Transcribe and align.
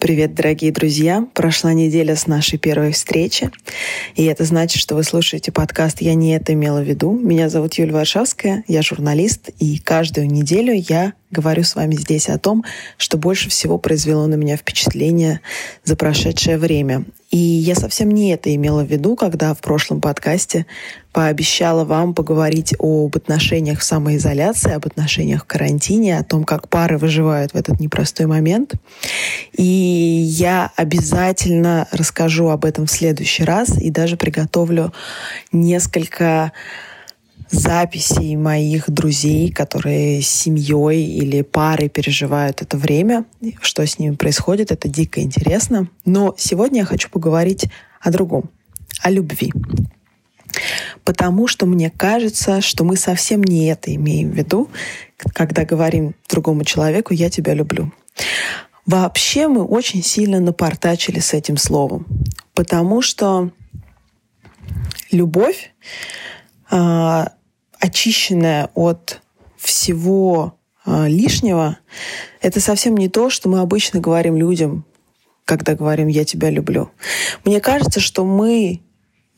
Привет, 0.00 0.32
дорогие 0.32 0.70
друзья! 0.70 1.26
Прошла 1.34 1.72
неделя 1.72 2.14
с 2.14 2.28
нашей 2.28 2.56
первой 2.56 2.92
встречи, 2.92 3.50
и 4.14 4.24
это 4.26 4.44
значит, 4.44 4.80
что 4.80 4.94
вы 4.94 5.02
слушаете 5.02 5.50
подкаст 5.50 6.00
«Я 6.00 6.14
не 6.14 6.36
это 6.36 6.52
имела 6.52 6.80
в 6.80 6.84
виду». 6.84 7.18
Меня 7.18 7.48
зовут 7.48 7.74
Юлия 7.74 7.94
Варшавская, 7.94 8.62
я 8.68 8.82
журналист, 8.82 9.50
и 9.58 9.76
каждую 9.78 10.28
неделю 10.28 10.72
я 10.72 11.14
говорю 11.30 11.62
с 11.62 11.74
вами 11.74 11.94
здесь 11.94 12.28
о 12.28 12.38
том, 12.38 12.64
что 12.96 13.18
больше 13.18 13.50
всего 13.50 13.78
произвело 13.78 14.26
на 14.26 14.34
меня 14.34 14.56
впечатление 14.56 15.40
за 15.84 15.96
прошедшее 15.96 16.58
время. 16.58 17.04
И 17.30 17.36
я 17.36 17.74
совсем 17.74 18.10
не 18.10 18.30
это 18.32 18.54
имела 18.54 18.82
в 18.82 18.90
виду, 18.90 19.14
когда 19.14 19.52
в 19.52 19.60
прошлом 19.60 20.00
подкасте 20.00 20.64
пообещала 21.12 21.84
вам 21.84 22.14
поговорить 22.14 22.74
об 22.78 23.16
отношениях 23.16 23.80
в 23.80 23.84
самоизоляции, 23.84 24.72
об 24.72 24.86
отношениях 24.86 25.42
в 25.42 25.46
карантине, 25.46 26.18
о 26.18 26.24
том, 26.24 26.44
как 26.44 26.68
пары 26.68 26.96
выживают 26.96 27.52
в 27.52 27.56
этот 27.56 27.80
непростой 27.80 28.26
момент. 28.26 28.74
И 29.52 29.62
я 29.62 30.72
обязательно 30.76 31.86
расскажу 31.90 32.48
об 32.48 32.64
этом 32.64 32.86
в 32.86 32.90
следующий 32.90 33.44
раз 33.44 33.76
и 33.76 33.90
даже 33.90 34.16
приготовлю 34.16 34.94
несколько 35.52 36.52
записей 37.50 38.36
моих 38.36 38.90
друзей, 38.90 39.52
которые 39.52 40.22
с 40.22 40.28
семьей 40.28 41.04
или 41.04 41.42
парой 41.42 41.88
переживают 41.88 42.62
это 42.62 42.76
время, 42.76 43.24
что 43.60 43.86
с 43.86 43.98
ними 43.98 44.14
происходит, 44.14 44.70
это 44.70 44.88
дико 44.88 45.20
интересно. 45.20 45.88
Но 46.04 46.34
сегодня 46.36 46.80
я 46.80 46.84
хочу 46.84 47.08
поговорить 47.10 47.66
о 48.00 48.10
другом, 48.10 48.50
о 49.02 49.10
любви. 49.10 49.52
Потому 51.04 51.46
что 51.46 51.66
мне 51.66 51.90
кажется, 51.90 52.60
что 52.60 52.84
мы 52.84 52.96
совсем 52.96 53.42
не 53.42 53.66
это 53.66 53.94
имеем 53.94 54.30
в 54.30 54.34
виду, 54.34 54.68
когда 55.32 55.64
говорим 55.64 56.14
другому 56.28 56.64
человеку 56.64 57.14
«я 57.14 57.30
тебя 57.30 57.54
люблю». 57.54 57.92
Вообще 58.86 59.48
мы 59.48 59.64
очень 59.64 60.02
сильно 60.02 60.40
напортачили 60.40 61.20
с 61.20 61.34
этим 61.34 61.58
словом, 61.58 62.06
потому 62.54 63.02
что 63.02 63.50
любовь 65.10 65.72
а, 66.70 67.32
очищенная 67.78 68.70
от 68.74 69.20
всего 69.56 70.58
э, 70.86 71.08
лишнего, 71.08 71.78
это 72.40 72.60
совсем 72.60 72.96
не 72.96 73.08
то, 73.08 73.30
что 73.30 73.48
мы 73.48 73.60
обычно 73.60 74.00
говорим 74.00 74.36
людям, 74.36 74.84
когда 75.44 75.74
говорим 75.74 76.08
«я 76.08 76.24
тебя 76.24 76.50
люблю». 76.50 76.90
Мне 77.44 77.60
кажется, 77.60 78.00
что 78.00 78.24
мы 78.24 78.82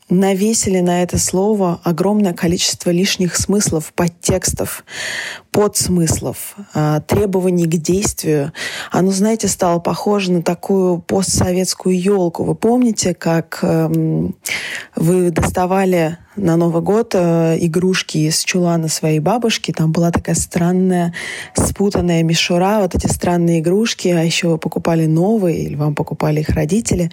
навесили 0.09 0.79
на 0.81 1.03
это 1.03 1.17
слово 1.17 1.79
огромное 1.83 2.33
количество 2.33 2.89
лишних 2.89 3.37
смыслов, 3.37 3.93
подтекстов, 3.93 4.83
подсмыслов, 5.51 6.55
а, 6.73 7.01
требований 7.01 7.65
к 7.65 7.75
действию. 7.75 8.53
Оно, 8.89 9.11
знаете, 9.11 9.47
стало 9.47 9.79
похоже 9.79 10.31
на 10.31 10.41
такую 10.41 10.99
постсоветскую 10.99 11.99
елку. 11.99 12.43
Вы 12.43 12.55
помните, 12.55 13.13
как 13.13 13.59
эм, 13.61 14.35
вы 14.95 15.29
доставали 15.31 16.17
на 16.37 16.55
Новый 16.55 16.81
год 16.81 17.13
э, 17.13 17.57
игрушки 17.59 18.17
из 18.19 18.43
чулана 18.43 18.87
своей 18.87 19.19
бабушки. 19.19 19.71
Там 19.71 19.91
была 19.91 20.11
такая 20.11 20.35
странная 20.35 21.13
спутанная 21.53 22.23
мишура, 22.23 22.79
вот 22.79 22.95
эти 22.95 23.07
странные 23.07 23.59
игрушки, 23.59 24.07
а 24.07 24.23
еще 24.23 24.57
покупали 24.57 25.05
новые, 25.05 25.63
или 25.63 25.75
вам 25.75 25.95
покупали 25.95 26.39
их 26.39 26.49
родители. 26.49 27.11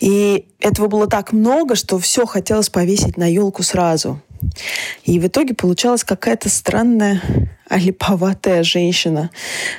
И 0.00 0.46
этого 0.58 0.88
было 0.88 1.06
так 1.06 1.32
много, 1.32 1.76
что 1.76 1.98
все 1.98 2.26
хотелось 2.26 2.70
повесить 2.70 3.16
на 3.16 3.30
елку 3.30 3.62
сразу. 3.62 4.20
И 5.04 5.18
в 5.18 5.26
итоге 5.26 5.54
получалась 5.54 6.04
какая-то 6.04 6.48
странная 6.48 7.22
липоватая 7.70 8.62
женщина 8.62 9.30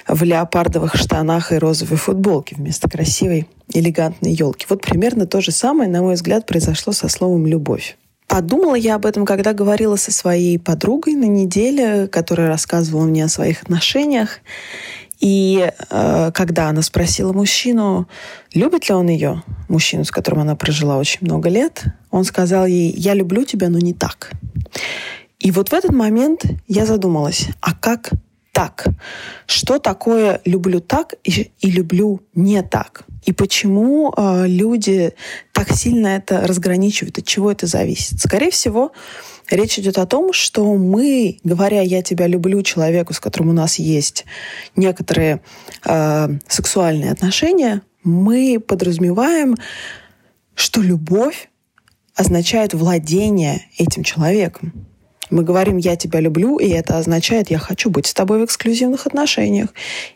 в 0.08 0.24
леопардовых 0.24 0.96
штанах 0.96 1.52
и 1.52 1.58
розовой 1.58 1.98
футболке 1.98 2.56
вместо 2.56 2.90
красивой 2.90 3.48
элегантной 3.74 4.34
елки. 4.34 4.66
Вот 4.70 4.82
примерно 4.82 5.26
то 5.26 5.42
же 5.42 5.52
самое, 5.52 5.90
на 5.90 6.02
мой 6.02 6.16
взгляд, 6.16 6.46
произошло 6.46 6.94
со 6.94 7.08
словом 7.10 7.46
«любовь». 7.46 7.98
Подумала 8.28 8.76
я 8.76 8.94
об 8.94 9.08
этом, 9.08 9.26
когда 9.26 9.54
говорила 9.54 9.96
со 9.96 10.12
своей 10.12 10.60
подругой 10.60 11.16
на 11.16 11.26
неделе, 11.26 12.08
которая 12.08 12.48
рассказывала 12.48 13.06
мне 13.06 13.26
о 13.26 13.28
своих 13.28 13.64
отношениях. 13.64 14.42
И 15.20 15.72
э, 15.90 16.32
когда 16.34 16.70
она 16.70 16.84
спросила 16.84 17.34
мужчину, 17.34 18.08
любит 18.54 18.88
ли 18.88 18.94
он 18.94 19.10
ее, 19.10 19.42
мужчину, 19.68 20.06
с 20.06 20.12
которым 20.12 20.42
она 20.42 20.56
прожила 20.56 20.98
очень 20.98 21.20
много 21.22 21.50
лет, 21.50 21.84
он 22.12 22.24
сказал 22.24 22.68
ей, 22.68 22.92
я 22.92 23.16
люблю 23.16 23.44
тебя, 23.46 23.68
но 23.68 23.80
не 23.80 23.94
так. 23.94 24.32
И 25.40 25.52
вот 25.52 25.70
в 25.70 25.74
этот 25.74 25.92
момент 25.92 26.44
я 26.68 26.86
задумалась, 26.86 27.48
а 27.62 27.74
как 27.74 28.12
так? 28.52 28.88
Что 29.46 29.80
такое 29.80 30.42
люблю 30.44 30.82
так 30.82 31.14
и, 31.24 31.52
и 31.60 31.72
люблю 31.72 32.22
не 32.36 32.62
так? 32.62 33.04
И 33.24 33.32
почему 33.32 34.14
э, 34.16 34.48
люди 34.48 35.14
так 35.54 35.72
сильно 35.72 36.08
это 36.08 36.46
разграничивают? 36.46 37.18
От 37.18 37.26
чего 37.26 37.52
это 37.52 37.68
зависит? 37.68 38.20
Скорее 38.20 38.52
всего, 38.52 38.92
речь 39.50 39.80
идет 39.80 39.98
о 39.98 40.06
том, 40.06 40.34
что 40.34 40.76
мы, 40.76 41.40
говоря 41.44 41.82
«я 41.82 42.02
тебя 42.02 42.28
люблю» 42.28 42.62
человеку, 42.64 43.14
с 43.14 43.20
которым 43.20 43.50
у 43.50 43.54
нас 43.54 43.80
есть 43.80 44.26
некоторые 44.76 45.42
э, 45.86 46.28
сексуальные 46.48 47.12
отношения, 47.12 47.82
мы 48.04 48.60
подразумеваем, 48.60 49.56
что 50.56 50.82
любовь 50.82 51.50
означает 52.20 52.74
владение 52.74 53.62
этим 53.78 54.04
человеком. 54.04 54.74
Мы 55.30 55.44
говорим 55.44 55.78
«я 55.78 55.96
тебя 55.96 56.20
люблю», 56.20 56.58
и 56.58 56.68
это 56.68 56.98
означает 56.98 57.50
«я 57.50 57.60
хочу 57.60 57.90
быть 57.90 58.08
с 58.08 58.14
тобой 58.14 58.42
в 58.42 58.46
эксклюзивных 58.46 59.08
отношениях», 59.08 59.70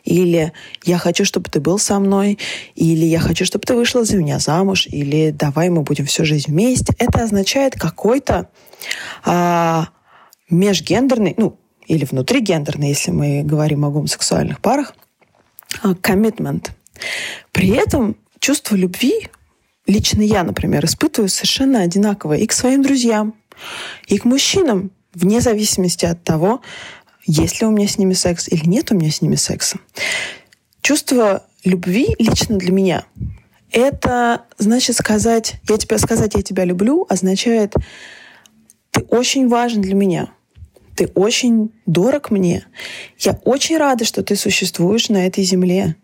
или 0.04 0.52
«я 0.84 0.98
хочу, 0.98 1.24
чтобы 1.24 1.48
ты 1.48 1.60
был 1.60 1.78
со 1.78 1.98
мной», 1.98 2.38
или 2.74 3.06
«я 3.06 3.20
хочу, 3.20 3.46
чтобы 3.46 3.64
ты 3.64 3.74
вышла 3.74 4.04
за 4.04 4.18
меня 4.18 4.38
замуж», 4.38 4.86
или 4.86 5.30
«давай 5.30 5.70
мы 5.70 5.82
будем 5.82 6.04
всю 6.04 6.26
жизнь 6.26 6.50
вместе». 6.50 6.92
Это 6.98 7.22
означает 7.22 7.74
какой-то 7.74 8.50
а, 9.24 9.88
межгендерный, 10.50 11.34
ну, 11.38 11.58
или 11.86 12.04
внутригендерный, 12.04 12.88
если 12.88 13.12
мы 13.12 13.42
говорим 13.44 13.84
о 13.86 13.90
гомосексуальных 13.90 14.60
парах, 14.60 14.94
коммитмент. 16.02 16.72
При 17.52 17.70
этом 17.70 18.16
чувство 18.40 18.74
любви 18.74 19.28
лично 19.86 20.22
я, 20.22 20.42
например, 20.42 20.84
испытываю 20.84 21.28
совершенно 21.28 21.82
одинаково 21.82 22.34
и 22.34 22.46
к 22.46 22.52
своим 22.52 22.82
друзьям, 22.82 23.34
и 24.06 24.18
к 24.18 24.24
мужчинам 24.24 24.90
вне 25.14 25.40
зависимости 25.40 26.04
от 26.04 26.22
того, 26.22 26.60
есть 27.26 27.60
ли 27.60 27.66
у 27.66 27.70
меня 27.70 27.88
с 27.88 27.98
ними 27.98 28.12
секс 28.12 28.48
или 28.48 28.66
нет 28.66 28.90
у 28.90 28.96
меня 28.96 29.10
с 29.10 29.22
ними 29.22 29.36
секса. 29.36 29.78
Чувство 30.82 31.44
любви 31.64 32.14
лично 32.18 32.58
для 32.58 32.72
меня— 32.72 33.04
это 33.74 34.44
значит 34.56 34.96
сказать, 34.96 35.56
я 35.68 35.76
тебя 35.78 35.98
сказать, 35.98 36.34
я 36.34 36.42
тебя 36.42 36.64
люблю, 36.64 37.06
означает, 37.08 37.74
ты 38.92 39.00
очень 39.00 39.48
важен 39.48 39.82
для 39.82 39.94
меня, 39.94 40.28
ты 40.94 41.08
очень 41.08 41.72
дорог 41.84 42.30
мне, 42.30 42.66
я 43.18 43.32
очень 43.44 43.76
рада, 43.76 44.04
что 44.04 44.22
ты 44.22 44.36
существуешь 44.36 45.08
на 45.08 45.26
этой 45.26 45.42
земле. 45.42 45.96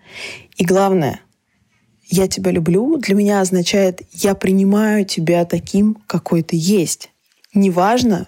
И 0.56 0.64
главное, 0.64 1.20
я 2.10 2.26
тебя 2.26 2.50
люблю, 2.50 2.96
для 2.96 3.14
меня 3.14 3.40
означает, 3.40 4.02
я 4.12 4.34
принимаю 4.34 5.04
тебя 5.04 5.44
таким, 5.44 5.96
какой 6.06 6.42
ты 6.42 6.56
есть. 6.58 7.10
Неважно, 7.54 8.26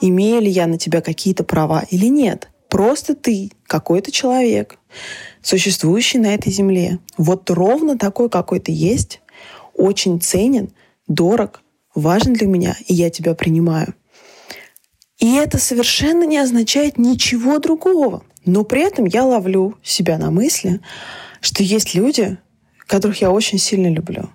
имею 0.00 0.42
ли 0.42 0.50
я 0.50 0.66
на 0.66 0.76
тебя 0.76 1.00
какие-то 1.00 1.44
права 1.44 1.84
или 1.90 2.06
нет. 2.06 2.50
Просто 2.68 3.14
ты 3.14 3.52
какой-то 3.66 4.10
человек, 4.10 4.78
существующий 5.40 6.18
на 6.18 6.34
этой 6.34 6.52
земле. 6.52 6.98
Вот 7.16 7.48
ровно 7.50 7.96
такой, 7.96 8.28
какой 8.28 8.58
ты 8.58 8.72
есть, 8.72 9.20
очень 9.74 10.20
ценен, 10.20 10.70
дорог, 11.06 11.62
важен 11.94 12.32
для 12.32 12.46
меня, 12.46 12.76
и 12.86 12.94
я 12.94 13.10
тебя 13.10 13.34
принимаю. 13.34 13.94
И 15.18 15.34
это 15.34 15.58
совершенно 15.58 16.24
не 16.24 16.38
означает 16.38 16.98
ничего 16.98 17.58
другого. 17.58 18.24
Но 18.44 18.64
при 18.64 18.82
этом 18.82 19.04
я 19.04 19.24
ловлю 19.24 19.76
себя 19.82 20.18
на 20.18 20.30
мысли, 20.30 20.80
что 21.40 21.62
есть 21.62 21.94
люди, 21.94 22.38
которых 22.90 23.20
я 23.20 23.30
очень 23.30 23.58
сильно 23.58 23.86
люблю, 23.86 24.30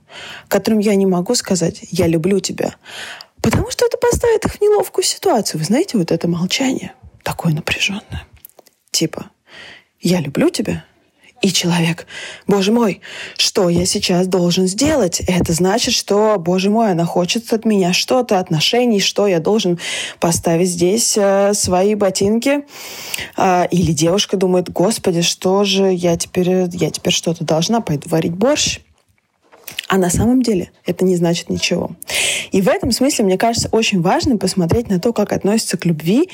которым 0.47 0.79
я 0.79 0.95
не 0.95 1.05
могу 1.05 1.35
сказать 1.35 1.81
«я 1.91 2.07
люблю 2.07 2.39
тебя», 2.39 2.75
Потому 3.41 3.69
что 3.69 3.85
это 3.85 3.97
поставит 3.97 4.43
их 4.45 4.53
в 4.53 4.61
неловкую 4.61 5.05
ситуацию. 5.05 5.59
Вы 5.59 5.65
знаете, 5.65 5.99
вот 5.99 6.11
это 6.11 6.27
молчание 6.27 6.93
такое 7.21 7.53
напряженное. 7.53 8.25
Типа, 8.89 9.29
я 10.01 10.19
люблю 10.19 10.49
тебя, 10.49 10.83
И 11.41 11.51
человек, 11.51 12.07
боже 12.47 12.71
мой, 12.71 13.01
что 13.37 13.69
я 13.69 13.85
сейчас 13.85 14.27
должен 14.27 14.67
сделать? 14.67 15.19
Это 15.27 15.53
значит, 15.53 15.93
что, 15.93 16.37
боже 16.39 16.69
мой, 16.69 16.91
она 16.91 17.05
хочет 17.05 17.51
от 17.51 17.65
меня 17.65 17.93
что-то, 17.93 18.39
отношений, 18.39 18.99
что 18.99 19.27
я 19.27 19.39
должен 19.39 19.77
поставить 20.19 20.69
здесь 20.69 21.15
э, 21.17 21.53
свои 21.53 21.93
ботинки. 21.95 22.65
Э, 23.37 23.67
или 23.69 23.91
девушка 23.91 24.37
думает, 24.37 24.71
господи, 24.71 25.21
что 25.21 25.65
же 25.65 25.93
я 25.93 26.15
теперь, 26.17 26.67
я 26.71 26.89
теперь 26.89 27.13
что-то 27.13 27.43
должна, 27.43 27.81
пойду 27.81 28.09
варить 28.09 28.33
борщ. 28.33 28.79
А 29.87 29.97
на 29.97 30.09
самом 30.09 30.41
деле 30.41 30.71
это 30.85 31.05
не 31.05 31.15
значит 31.15 31.49
ничего. 31.49 31.91
И 32.51 32.61
в 32.61 32.67
этом 32.67 32.91
смысле, 32.91 33.25
мне 33.25 33.37
кажется, 33.37 33.69
очень 33.71 34.01
важно 34.01 34.37
посмотреть 34.37 34.89
на 34.89 34.99
то, 34.99 35.13
как 35.13 35.31
относятся 35.31 35.77
к 35.77 35.85
любви 35.85 36.29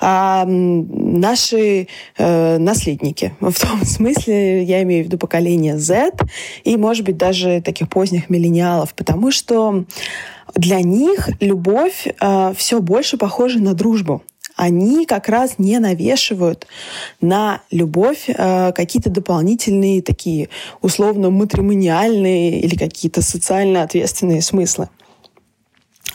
а, 0.00 0.44
наши 0.46 1.88
э, 2.16 2.58
наследники. 2.58 3.34
В 3.40 3.58
том 3.58 3.84
смысле 3.84 4.62
я 4.62 4.82
имею 4.82 5.04
в 5.04 5.06
виду 5.06 5.18
поколение 5.18 5.78
Z 5.78 6.12
и, 6.64 6.76
может 6.76 7.04
быть, 7.04 7.16
даже 7.16 7.60
таких 7.60 7.88
поздних 7.88 8.30
миллениалов, 8.30 8.94
потому 8.94 9.30
что 9.30 9.84
для 10.54 10.80
них 10.80 11.30
любовь 11.40 12.06
э, 12.06 12.52
все 12.56 12.80
больше 12.80 13.16
похожа 13.16 13.58
на 13.58 13.74
дружбу 13.74 14.22
они 14.56 15.06
как 15.06 15.28
раз 15.28 15.58
не 15.58 15.78
навешивают 15.78 16.66
на 17.20 17.62
любовь 17.70 18.24
э, 18.28 18.72
какие-то 18.72 19.10
дополнительные 19.10 20.02
такие 20.02 20.48
условно 20.80 21.30
матримониальные 21.30 22.60
или 22.60 22.76
какие-то 22.76 23.22
социально 23.22 23.82
ответственные 23.82 24.42
смыслы. 24.42 24.88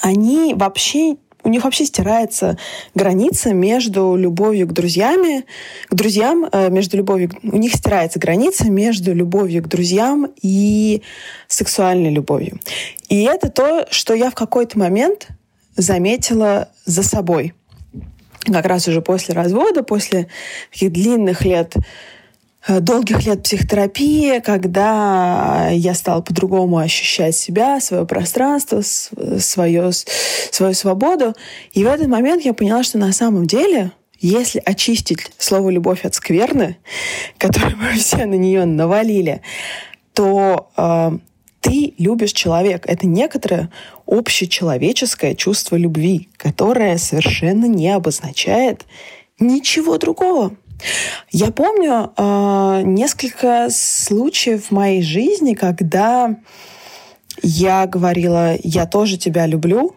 Они 0.01 0.53
вообще 0.53 1.17
у 1.43 1.49
них 1.49 1.63
вообще 1.63 1.85
стирается 1.85 2.57
граница 2.93 3.53
между 3.53 4.15
любовью 4.15 4.67
к 4.67 4.73
друзьями, 4.73 5.45
к 5.87 5.95
друзьям, 5.95 6.45
э, 6.51 6.69
между 6.69 6.97
любовью, 6.97 7.31
у 7.41 7.55
них 7.55 7.73
стирается 7.73 8.19
граница 8.19 8.69
между 8.69 9.13
любовью 9.13 9.63
к 9.63 9.67
друзьям 9.67 10.29
и 10.41 11.01
сексуальной 11.47 12.09
любовью. 12.09 12.59
И 13.07 13.23
это 13.23 13.49
то, 13.49 13.87
что 13.91 14.13
я 14.13 14.29
в 14.29 14.35
какой-то 14.35 14.77
момент 14.77 15.29
заметила 15.77 16.69
за 16.85 17.01
собой 17.01 17.53
как 18.53 18.65
раз 18.65 18.87
уже 18.87 19.01
после 19.01 19.33
развода, 19.33 19.83
после 19.83 20.27
таких 20.71 20.91
длинных 20.91 21.43
лет 21.45 21.75
э, 22.67 22.79
долгих 22.79 23.25
лет 23.25 23.43
психотерапии, 23.43 24.39
когда 24.39 25.69
я 25.71 25.93
стала 25.93 26.21
по-другому 26.21 26.77
ощущать 26.77 27.35
себя, 27.35 27.79
свое 27.79 28.05
пространство, 28.05 28.81
свое, 28.81 29.91
свою 29.91 30.73
свободу. 30.73 31.33
И 31.73 31.83
в 31.83 31.87
этот 31.87 32.07
момент 32.07 32.43
я 32.43 32.53
поняла, 32.53 32.83
что 32.83 32.97
на 32.97 33.11
самом 33.13 33.45
деле, 33.45 33.91
если 34.19 34.61
очистить 34.65 35.31
слово 35.37 35.69
«любовь» 35.69 36.05
от 36.05 36.15
скверны, 36.15 36.77
которую 37.37 37.77
мы 37.77 37.93
все 37.93 38.25
на 38.25 38.35
нее 38.35 38.65
навалили, 38.65 39.41
то 40.13 40.69
э, 40.75 41.11
ты 41.67 41.93
любишь 41.97 42.31
человека. 42.31 42.89
Это 42.89 43.05
некоторое 43.05 43.69
общечеловеческое 44.05 45.35
чувство 45.35 45.75
любви, 45.75 46.29
которое 46.37 46.97
совершенно 46.97 47.65
не 47.65 47.89
обозначает 47.89 48.85
ничего 49.39 49.97
другого. 49.97 50.55
Я 51.31 51.51
помню 51.51 52.13
э, 52.15 52.81
несколько 52.85 53.67
случаев 53.71 54.65
в 54.65 54.71
моей 54.71 55.01
жизни, 55.01 55.55
когда 55.55 56.35
я 57.41 57.85
говорила, 57.87 58.55
я 58.63 58.85
тоже 58.85 59.17
тебя 59.17 59.45
люблю, 59.45 59.95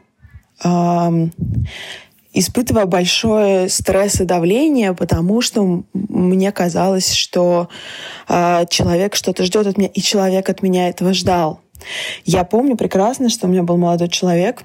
э, 0.65 1.29
испытывая 2.33 2.87
большое 2.87 3.69
стресс 3.69 4.21
и 4.21 4.25
давление, 4.25 4.95
потому 4.95 5.41
что 5.41 5.83
мне 5.93 6.53
казалось, 6.53 7.13
что 7.13 7.69
э, 8.29 8.67
человек 8.69 9.17
что-то 9.17 9.45
ждет 9.45 9.67
от 9.67 9.79
меня, 9.79 9.89
и 9.93 10.01
человек 10.01 10.49
от 10.49 10.63
меня 10.63 10.89
этого 10.89 11.13
ждал. 11.13 11.61
Я 12.25 12.45
помню 12.45 12.77
прекрасно, 12.77 13.29
что 13.29 13.47
у 13.47 13.51
меня 13.51 13.63
был 13.63 13.77
молодой 13.77 14.09
человек, 14.09 14.63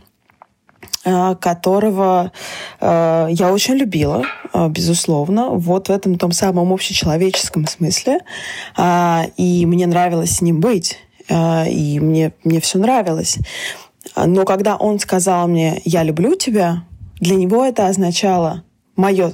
э, 1.06 1.36
которого 1.42 2.32
э, 2.80 3.28
я 3.32 3.52
очень 3.52 3.76
любила, 3.76 4.24
э, 4.54 4.68
безусловно, 4.70 5.50
вот 5.50 5.90
в 5.90 5.92
этом 5.92 6.18
том 6.18 6.32
самом 6.32 6.72
общечеловеческом 6.72 7.66
смысле. 7.66 8.20
Э, 8.78 9.24
и 9.38 9.66
мне 9.66 9.88
нравилось 9.88 10.38
с 10.38 10.42
ним 10.42 10.60
быть, 10.60 11.00
и 11.28 12.00
мне, 12.00 12.34
мне 12.44 12.62
все 12.62 12.78
нравилось. 12.78 13.40
Но 14.16 14.46
когда 14.46 14.76
он 14.76 15.00
сказал 15.00 15.48
мне 15.48 15.82
«я 15.84 16.04
люблю 16.04 16.36
тебя», 16.36 16.84
для 17.20 17.36
него 17.36 17.64
это 17.66 17.88
означало 17.88 18.64
мое 18.96 19.34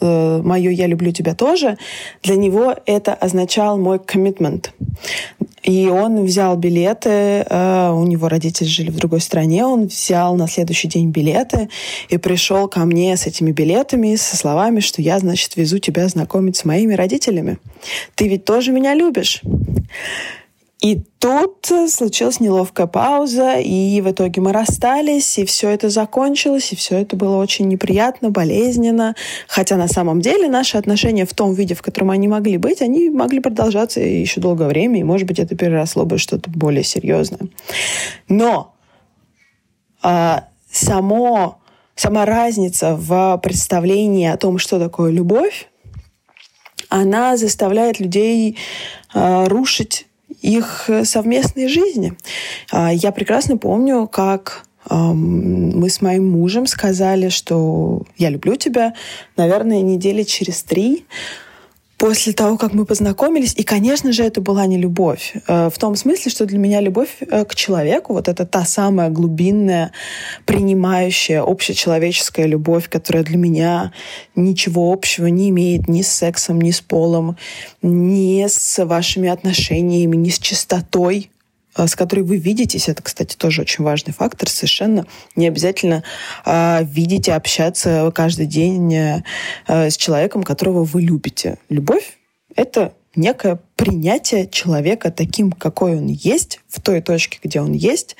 э, 0.00 0.40
мое 0.42 0.70
«я 0.70 0.86
люблю 0.86 1.12
тебя» 1.12 1.34
тоже, 1.34 1.78
для 2.22 2.36
него 2.36 2.74
это 2.86 3.14
означал 3.14 3.78
мой 3.78 3.98
commitment. 3.98 4.70
И 5.62 5.86
он 5.86 6.24
взял 6.24 6.56
билеты, 6.56 7.08
э, 7.48 7.90
у 7.92 8.04
него 8.04 8.28
родители 8.28 8.66
жили 8.66 8.90
в 8.90 8.96
другой 8.96 9.20
стране, 9.20 9.64
он 9.64 9.86
взял 9.86 10.34
на 10.34 10.48
следующий 10.48 10.88
день 10.88 11.10
билеты 11.10 11.68
и 12.08 12.16
пришел 12.16 12.66
ко 12.66 12.80
мне 12.80 13.16
с 13.16 13.26
этими 13.26 13.52
билетами, 13.52 14.16
со 14.16 14.36
словами, 14.36 14.80
что 14.80 15.00
я, 15.00 15.18
значит, 15.20 15.56
везу 15.56 15.78
тебя 15.78 16.08
знакомить 16.08 16.56
с 16.56 16.64
моими 16.64 16.94
родителями. 16.94 17.58
Ты 18.16 18.26
ведь 18.26 18.44
тоже 18.44 18.72
меня 18.72 18.94
любишь. 18.94 19.42
И 20.82 21.00
тут 21.20 21.70
случилась 21.88 22.40
неловкая 22.40 22.88
пауза, 22.88 23.54
и 23.60 24.00
в 24.00 24.10
итоге 24.10 24.40
мы 24.40 24.52
расстались, 24.52 25.38
и 25.38 25.44
все 25.44 25.70
это 25.70 25.88
закончилось, 25.90 26.72
и 26.72 26.76
все 26.76 26.98
это 26.98 27.14
было 27.14 27.36
очень 27.36 27.68
неприятно, 27.68 28.30
болезненно. 28.30 29.14
Хотя 29.46 29.76
на 29.76 29.86
самом 29.86 30.20
деле 30.20 30.48
наши 30.48 30.76
отношения 30.76 31.24
в 31.24 31.34
том 31.34 31.54
виде, 31.54 31.76
в 31.76 31.82
котором 31.82 32.10
они 32.10 32.26
могли 32.26 32.56
быть, 32.56 32.82
они 32.82 33.10
могли 33.10 33.38
продолжаться 33.38 34.00
еще 34.00 34.40
долгое 34.40 34.66
время, 34.66 34.98
и, 34.98 35.04
может 35.04 35.28
быть, 35.28 35.38
это 35.38 35.54
переросло 35.54 36.04
бы 36.04 36.18
что-то 36.18 36.50
более 36.50 36.82
серьезное. 36.82 37.48
Но 38.26 38.74
а, 40.02 40.48
само, 40.68 41.60
сама 41.94 42.26
разница 42.26 42.96
в 42.96 43.38
представлении 43.40 44.26
о 44.26 44.36
том, 44.36 44.58
что 44.58 44.80
такое 44.80 45.12
любовь, 45.12 45.68
она 46.88 47.36
заставляет 47.36 48.00
людей 48.00 48.58
а, 49.14 49.44
рушить 49.44 50.08
их 50.42 50.84
э, 50.88 51.04
совместной 51.04 51.68
жизни. 51.68 52.12
А, 52.70 52.92
я 52.92 53.12
прекрасно 53.12 53.56
помню, 53.56 54.06
как 54.06 54.64
мы 54.90 55.88
с 55.88 56.00
моим 56.02 56.28
мужем 56.28 56.66
сказали, 56.66 57.28
что 57.28 58.02
я 58.18 58.30
люблю 58.30 58.56
тебя, 58.56 58.94
наверное, 59.36 59.80
недели 59.80 60.24
через 60.24 60.64
три 60.64 61.06
после 62.02 62.32
того, 62.32 62.56
как 62.56 62.74
мы 62.74 62.84
познакомились. 62.84 63.54
И, 63.56 63.62
конечно 63.62 64.12
же, 64.12 64.24
это 64.24 64.40
была 64.40 64.66
не 64.66 64.76
любовь. 64.76 65.34
Э, 65.46 65.70
в 65.70 65.78
том 65.78 65.94
смысле, 65.94 66.32
что 66.32 66.46
для 66.46 66.58
меня 66.58 66.80
любовь 66.80 67.18
э, 67.20 67.44
к 67.44 67.54
человеку, 67.54 68.12
вот 68.12 68.26
это 68.26 68.44
та 68.44 68.64
самая 68.64 69.08
глубинная, 69.08 69.92
принимающая, 70.44 71.42
общечеловеческая 71.42 72.46
любовь, 72.46 72.88
которая 72.88 73.22
для 73.22 73.36
меня 73.36 73.92
ничего 74.34 74.92
общего 74.92 75.28
не 75.28 75.50
имеет 75.50 75.88
ни 75.88 76.02
с 76.02 76.08
сексом, 76.08 76.60
ни 76.60 76.72
с 76.72 76.80
полом, 76.80 77.36
ни 77.82 78.44
с 78.48 78.84
вашими 78.84 79.28
отношениями, 79.28 80.16
ни 80.16 80.30
с 80.30 80.40
чистотой 80.40 81.30
с 81.76 81.96
которой 81.96 82.20
вы 82.20 82.36
видитесь, 82.36 82.88
это, 82.88 83.02
кстати, 83.02 83.36
тоже 83.36 83.62
очень 83.62 83.84
важный 83.84 84.12
фактор, 84.12 84.48
совершенно 84.48 85.06
не 85.36 85.48
обязательно 85.48 86.04
э, 86.44 86.84
видеть 86.84 87.28
и 87.28 87.32
общаться 87.32 88.12
каждый 88.14 88.46
день 88.46 88.94
э, 88.94 89.22
с 89.66 89.96
человеком, 89.96 90.42
которого 90.42 90.84
вы 90.84 91.02
любите. 91.02 91.58
Любовь— 91.68 92.18
это 92.56 92.94
некое 93.14 93.60
принятие 93.76 94.48
человека 94.48 95.10
таким, 95.10 95.52
какой 95.52 95.96
он 95.96 96.06
есть, 96.06 96.60
в 96.68 96.80
той 96.80 97.00
точке, 97.00 97.38
где 97.42 97.60
он 97.60 97.72
есть, 97.72 98.16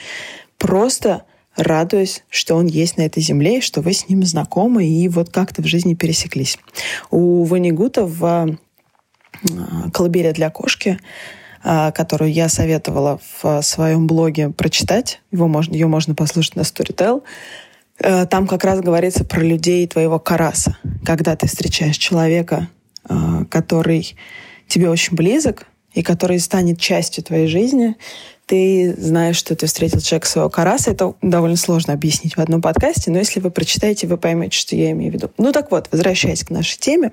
просто 0.59 1.25
радуясь, 1.57 2.25
что 2.31 2.57
он 2.57 2.67
есть 2.67 2.97
на 2.97 3.03
этой 3.03 3.23
земле, 3.23 3.59
и 3.59 3.61
что 3.61 3.83
вы 3.83 3.93
с 3.93 4.09
ним 4.09 4.25
знакомы, 4.25 4.87
и 4.87 5.09
вот 5.09 5.31
как-то 5.31 5.63
в 5.63 5.67
жизни 5.67 5.95
пересеклись. 5.95 6.59
У 7.11 7.45
Ванигута 7.45 8.07
в 8.07 8.25
э, 8.25 9.91
«Колыбели 9.93 10.33
для 10.33 10.51
кошки» 10.51 10.99
которую 11.63 12.33
я 12.33 12.49
советовала 12.49 13.21
в 13.41 13.63
своем 13.63 14.07
блоге 14.07 14.51
прочитать. 14.51 15.21
Его 15.31 15.47
можно, 15.47 15.75
ее 15.75 15.87
можно 15.87 16.15
послушать 16.15 16.57
на 16.57 16.63
Storytel. 16.63 17.23
Э, 17.99 18.27
там 18.27 18.47
как 18.47 18.65
раз 18.65 18.81
говорится 18.81 19.25
про 19.25 19.41
людей 19.41 19.87
твоего 19.87 20.19
караса. 20.19 20.77
Когда 21.05 21.37
ты 21.37 21.47
встречаешь 21.47 21.97
человека, 21.97 22.69
а, 23.05 23.45
который 23.47 24.17
тебе 24.69 24.89
очень 24.89 25.17
близок 25.17 25.67
и 25.93 26.03
который 26.03 26.39
станет 26.41 26.81
частью 26.81 27.25
твоей 27.25 27.47
жизни, 27.47 27.97
ты 28.47 28.95
знаешь, 28.99 29.37
что 29.37 29.55
ты 29.55 29.67
встретил 29.67 30.01
человека 30.01 30.27
своего 30.27 30.51
караса. 30.51 30.91
Это 30.91 31.15
довольно 31.23 31.57
сложно 31.57 31.93
объяснить 31.93 32.37
в 32.37 32.41
одном 32.41 32.61
подкасте, 32.61 33.11
но 33.11 33.19
если 33.19 33.41
вы 33.41 33.51
прочитаете, 33.51 34.07
вы 34.07 34.17
поймете, 34.17 34.57
что 34.57 34.77
я 34.77 34.91
имею 34.93 35.13
в 35.13 35.15
виду. 35.15 35.31
Ну 35.39 35.53
так 35.53 35.71
вот, 35.71 35.89
возвращаясь 35.91 36.45
к 36.45 36.51
нашей 36.51 36.79
теме 36.79 37.13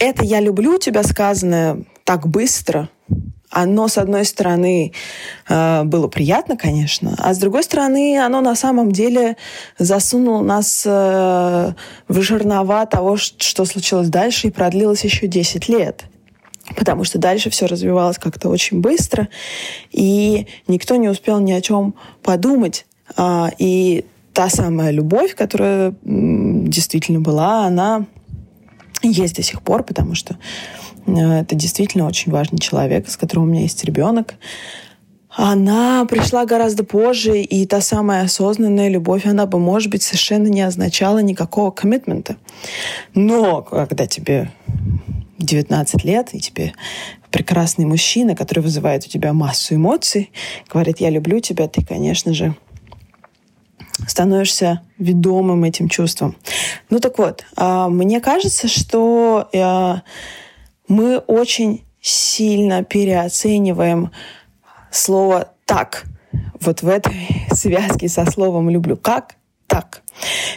это 0.00 0.24
«я 0.24 0.40
люблю 0.40 0.78
тебя» 0.78 1.02
сказанное 1.04 1.84
так 2.04 2.26
быстро, 2.26 2.88
оно, 3.50 3.88
с 3.88 3.98
одной 3.98 4.24
стороны, 4.24 4.92
э, 5.48 5.82
было 5.84 6.06
приятно, 6.06 6.56
конечно, 6.56 7.16
а 7.18 7.34
с 7.34 7.38
другой 7.38 7.64
стороны, 7.64 8.18
оно 8.18 8.40
на 8.40 8.54
самом 8.54 8.92
деле 8.92 9.36
засунуло 9.76 10.42
нас 10.42 10.84
э, 10.86 11.72
в 12.08 12.22
жернова 12.22 12.86
того, 12.86 13.16
что 13.16 13.64
случилось 13.64 14.08
дальше, 14.08 14.48
и 14.48 14.50
продлилось 14.52 15.04
еще 15.04 15.26
10 15.26 15.68
лет. 15.68 16.04
Потому 16.76 17.02
что 17.02 17.18
дальше 17.18 17.50
все 17.50 17.66
развивалось 17.66 18.18
как-то 18.18 18.48
очень 18.48 18.80
быстро, 18.80 19.28
и 19.90 20.46
никто 20.68 20.94
не 20.94 21.08
успел 21.08 21.40
ни 21.40 21.50
о 21.50 21.60
чем 21.60 21.94
подумать. 22.22 22.86
А, 23.16 23.50
и 23.58 24.04
та 24.32 24.48
самая 24.48 24.92
любовь, 24.92 25.34
которая 25.34 25.94
действительно 26.04 27.18
была, 27.20 27.66
она 27.66 28.06
есть 29.02 29.36
до 29.36 29.42
сих 29.42 29.62
пор, 29.62 29.82
потому 29.82 30.14
что 30.14 30.36
Э, 31.06 31.40
это 31.40 31.54
действительно 31.54 32.06
очень 32.06 32.32
важный 32.32 32.58
человек, 32.58 33.08
с 33.08 33.16
которым 33.16 33.44
у 33.44 33.46
меня 33.46 33.62
есть 33.62 33.84
ребенок. 33.84 34.34
Она 35.30 36.04
пришла 36.06 36.44
гораздо 36.44 36.82
позже, 36.82 37.40
и 37.40 37.64
та 37.64 37.80
самая 37.80 38.24
осознанная 38.24 38.88
любовь, 38.88 39.26
она 39.26 39.46
бы, 39.46 39.60
может 39.60 39.90
быть, 39.90 40.02
совершенно 40.02 40.48
не 40.48 40.62
означала 40.62 41.20
никакого 41.20 41.70
коммитмента. 41.70 42.36
Но 43.14 43.62
когда 43.62 44.06
тебе 44.06 44.50
19 45.38 46.04
лет, 46.04 46.30
и 46.32 46.40
тебе 46.40 46.72
прекрасный 47.30 47.84
мужчина, 47.84 48.34
который 48.34 48.60
вызывает 48.60 49.06
у 49.06 49.08
тебя 49.08 49.32
массу 49.32 49.76
эмоций, 49.76 50.32
говорит, 50.68 50.98
я 50.98 51.10
люблю 51.10 51.38
тебя, 51.38 51.68
ты, 51.68 51.84
конечно 51.84 52.34
же, 52.34 52.56
становишься 54.06 54.82
ведомым 54.98 55.64
этим 55.64 55.88
чувством. 55.88 56.36
Ну 56.88 57.00
так 57.00 57.18
вот, 57.18 57.44
а, 57.56 57.88
мне 57.88 58.20
кажется, 58.20 58.68
что 58.68 59.48
э, 59.52 59.94
мы 60.88 61.18
очень 61.18 61.84
сильно 62.00 62.82
переоцениваем 62.82 64.10
слово 64.90 65.52
«так». 65.64 66.04
Вот 66.60 66.82
в 66.82 66.88
этой 66.88 67.28
связке 67.52 68.08
со 68.08 68.30
словом 68.30 68.70
«люблю». 68.70 68.96
Как 68.96 69.36
так? 69.66 70.02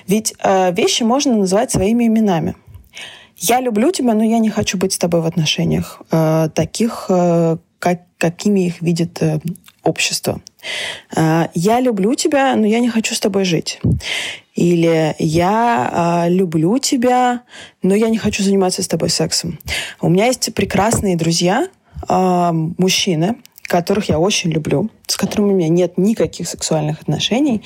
Ведь 0.07 0.33
э, 0.43 0.73
вещи 0.73 1.03
можно 1.03 1.35
называть 1.35 1.71
своими 1.71 2.07
именами. 2.07 2.55
Я 3.38 3.59
люблю 3.59 3.91
тебя, 3.91 4.13
но 4.13 4.23
я 4.23 4.39
не 4.39 4.50
хочу 4.50 4.77
быть 4.77 4.93
с 4.93 4.97
тобой 4.97 5.21
в 5.21 5.25
отношениях 5.25 6.01
э, 6.12 6.50
таких, 6.55 7.09
как, 7.79 8.01
какими 8.17 8.67
их 8.67 8.81
видит 8.81 9.21
общество. 9.83 10.41
Э, 11.15 11.48
я 11.53 11.79
люблю 11.79 12.15
тебя, 12.15 12.55
но 12.55 12.65
я 12.65 12.79
не 12.79 12.89
хочу 12.89 13.15
с 13.15 13.20
тобой 13.20 13.46
жить. 13.46 13.79
Или 14.55 15.15
я 15.20 16.25
э, 16.27 16.29
люблю 16.29 16.77
тебя, 16.77 17.41
но 17.82 17.96
я 17.96 18.10
не 18.10 18.17
хочу 18.17 18.43
заниматься 18.43 18.84
с 18.84 18.88
тобой 18.88 19.10
сексом. 19.10 19.60
У 20.01 20.10
меня 20.10 20.27
есть 20.27 20.53
прекрасные 20.53 21.15
друзья, 21.15 21.67
э, 22.08 22.50
мужчины, 22.77 23.36
которых 23.63 24.10
я 24.10 24.20
очень 24.20 24.51
люблю, 24.51 24.89
с 25.08 25.17
которыми 25.17 25.53
у 25.53 25.55
меня 25.55 25.70
нет 25.70 25.98
никаких 25.98 26.48
сексуальных 26.48 27.01
отношений, 27.01 27.63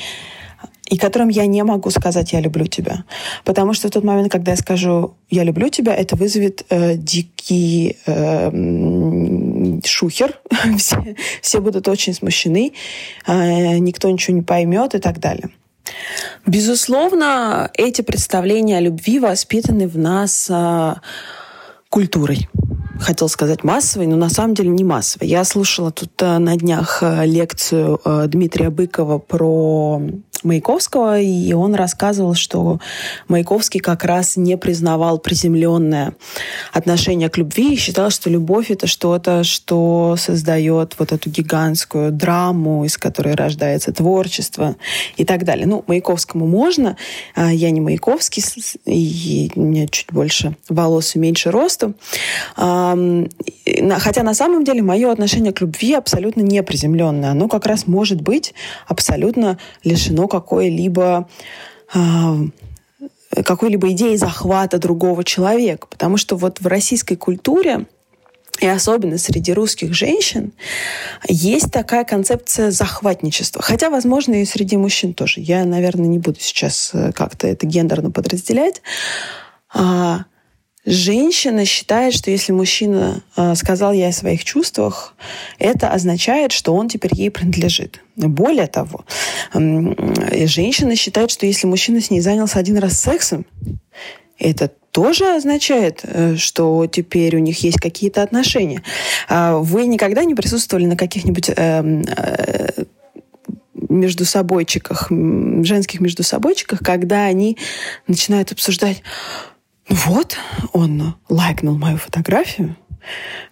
и 0.89 0.98
которым 0.98 1.27
я 1.30 1.46
не 1.46 1.63
могу 1.63 1.89
сказать 1.89 2.32
«я 2.34 2.39
люблю 2.39 2.66
тебя». 2.66 3.04
Потому 3.44 3.74
что 3.74 3.89
в 3.89 3.92
тот 3.92 4.04
момент, 4.04 4.32
когда 4.32 4.51
я 4.51 4.58
скажу 4.58 5.16
«я 5.30 5.44
люблю 5.44 5.70
тебя», 5.70 5.94
это 5.94 6.16
вызовет 6.16 6.66
э, 6.70 6.96
дикий 6.96 7.98
э, 8.06 8.50
шухер. 9.86 10.40
все, 10.78 11.16
все 11.42 11.60
будут 11.60 11.88
очень 11.88 12.14
смущены, 12.14 12.74
э, 13.26 13.78
никто 13.78 14.10
ничего 14.10 14.36
не 14.36 14.44
поймет 14.44 14.96
и 14.96 15.00
так 15.00 15.20
далее. 15.20 15.50
Безусловно, 16.46 17.70
эти 17.74 18.02
представления 18.02 18.78
о 18.78 18.82
любви 18.82 19.20
воспитаны 19.20 19.88
в 19.88 19.98
нас 19.98 20.48
э, 20.50 20.96
культурой 21.90 22.48
хотел 23.00 23.30
сказать 23.30 23.64
массовой, 23.64 24.08
но 24.08 24.16
на 24.16 24.30
самом 24.30 24.56
деле 24.56 24.70
не 24.70 24.84
массовой. 24.84 25.28
Я 25.28 25.44
слушала 25.44 25.92
тут 25.92 26.12
э, 26.22 26.38
на 26.40 26.56
днях 26.56 27.00
э, 27.02 27.26
лекцию 27.26 28.00
Дмитрия 28.28 28.70
Быкова 28.70 29.20
про 29.20 30.02
Маяковского, 30.44 31.20
и 31.20 31.54
он 31.54 31.76
рассказывал, 31.76 32.34
что 32.34 32.80
Маяковский 33.28 33.80
как 33.80 34.04
раз 34.04 34.38
не 34.38 34.58
признавал 34.58 35.20
приземленное 35.20 36.14
отношение 36.77 37.29
к 37.29 37.38
любви 37.38 37.74
и 37.74 37.77
считал, 37.77 38.10
что 38.10 38.29
любовь— 38.29 38.72
это 38.72 38.88
что-то, 38.88 39.43
что 39.43 40.15
создает 40.17 40.96
вот 41.00 41.12
эту 41.12 41.29
гигантскую 41.29 42.12
драму, 42.12 42.86
из 42.86 42.98
которой 42.98 43.36
рождается 43.36 43.91
творчество 43.91 44.75
и 45.17 45.25
так 45.25 45.43
далее. 45.43 45.65
Ну, 45.65 45.84
Маяковскому 45.88 46.48
можно, 46.48 46.96
а 47.36 47.51
я 47.51 47.72
не 47.72 47.81
Маяковский, 47.81 48.43
и 48.86 49.51
у 49.55 49.62
меня 49.62 49.88
чуть 49.88 50.12
больше 50.12 50.55
волос 50.69 51.15
и 51.15 51.19
меньше 51.19 51.51
росту. 51.51 51.93
Хотя 52.55 54.24
на 54.24 54.34
самом 54.34 54.63
деле 54.63 54.81
мое 54.81 55.12
отношение 55.12 55.51
к 55.53 55.62
любви 55.62 55.93
абсолютно 55.93 56.41
не 56.41 56.63
приземленное. 56.63 57.31
Оно 57.31 57.48
как 57.48 57.65
раз 57.65 57.88
может 57.88 58.22
быть 58.22 58.53
абсолютно 58.88 59.57
лишено 59.84 60.27
какой-либо 60.27 61.27
какой-либо 63.44 63.91
идеи 63.91 64.15
захвата 64.15 64.77
другого 64.77 65.24
человека. 65.24 65.88
Потому 65.88 66.17
что 66.17 66.36
вот 66.36 66.60
в 66.60 66.67
российской 66.67 67.15
культуре 67.15 67.86
и 68.60 68.65
особенно 68.65 69.17
среди 69.17 69.53
русских 69.53 69.94
женщин 69.94 70.51
есть 71.27 71.72
такая 71.72 72.03
концепция 72.03 72.72
захватничества. 72.72 73.62
Хотя, 73.62 73.89
возможно, 73.89 74.41
и 74.41 74.46
среди 74.46 74.77
мужчин 74.77 75.13
тоже. 75.13 75.41
Я, 75.41 75.63
наверное, 75.63 76.08
не 76.08 76.17
буду 76.17 76.39
сейчас 76.39 76.91
э, 76.94 77.12
как-то 77.12 77.48
это 77.48 77.67
гендерно 77.67 78.10
подразделять. 78.10 78.82
Женщина 80.89 81.65
считает, 81.65 82.13
что 82.13 82.32
если 82.32 82.53
мужчина 82.53 83.22
э, 83.36 83.56
сказал 83.56 83.91
ей 83.91 84.08
о 84.08 84.13
своих 84.13 84.46
чувствах, 84.46 85.15
это 85.60 85.89
означает, 85.89 86.53
что 86.53 86.74
он 86.74 86.88
теперь 86.88 87.12
ей 87.13 87.29
принадлежит. 87.29 88.01
Более 88.15 88.67
того, 88.67 89.03
э, 89.53 90.48
женщина 90.48 90.96
считает, 90.96 91.29
что 91.29 91.46
если 91.46 91.67
мужчина 91.67 92.00
с 92.00 92.10
ней 92.10 92.22
занялся 92.22 92.58
один 92.58 92.77
раз 92.77 93.01
сексом, 93.01 93.46
это 94.39 94.72
тоже 94.91 95.36
означает, 95.36 96.00
э, 96.03 96.38
что 96.38 96.88
теперь 96.88 97.36
у 97.36 97.39
них 97.39 97.62
есть 97.63 97.82
какие-то 97.82 98.24
отношения. 98.24 98.82
А 99.27 99.58
вы 99.58 99.88
никогда 99.88 100.24
не 100.24 100.36
присутствовали 100.36 100.86
на 100.86 100.96
каких-нибудь 100.96 101.50
э, 101.50 101.53
э, 101.56 102.84
между 103.89 104.24
собойчиках, 104.24 105.12
женских 105.12 106.00
между 106.00 106.24
собойчиках, 106.24 106.79
когда 106.79 107.25
они 107.25 107.58
начинают 108.08 108.53
обсуждать 108.53 109.03
вот, 109.89 110.38
он 110.74 111.15
лайкнул 111.29 111.77
мою 111.77 111.98
фотографию. 111.98 112.75